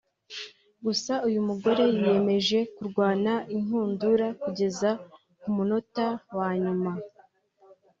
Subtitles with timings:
[0.85, 4.89] Gusa uyu mugore yiyemeje kurwana inkundura kugeza
[5.39, 6.91] ku munota wa nyuma